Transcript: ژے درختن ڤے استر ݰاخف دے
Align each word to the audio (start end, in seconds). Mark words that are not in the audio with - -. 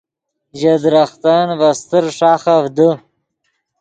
ژے 0.59 0.73
درختن 0.83 1.47
ڤے 1.59 1.67
استر 1.75 2.03
ݰاخف 2.17 2.63
دے 2.77 2.89